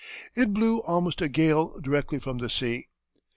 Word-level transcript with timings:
It 0.33 0.51
"blew 0.51 0.79
almost 0.79 1.21
a 1.21 1.29
gale 1.29 1.77
directly 1.79 2.17
from 2.17 2.39
the 2.39 2.49
sea. 2.49 2.87